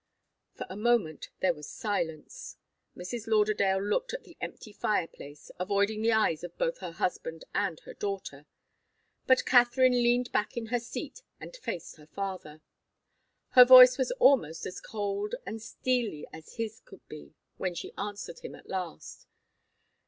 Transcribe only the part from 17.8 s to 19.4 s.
answered him at last.